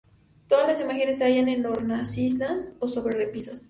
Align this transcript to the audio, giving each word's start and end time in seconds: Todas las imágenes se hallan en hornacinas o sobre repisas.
Todas 0.47 0.65
las 0.67 0.81
imágenes 0.81 1.19
se 1.19 1.25
hallan 1.25 1.47
en 1.47 1.63
hornacinas 1.63 2.75
o 2.79 2.87
sobre 2.87 3.15
repisas. 3.15 3.59